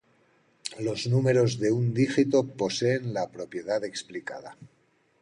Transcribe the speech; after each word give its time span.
Los 0.79 1.05
números 1.05 1.59
de 1.59 1.71
un 1.71 1.93
dígito 1.93 2.43
poseen 2.47 3.13
la 3.13 3.29
propiedad 3.29 3.83
explicada. 3.83 4.57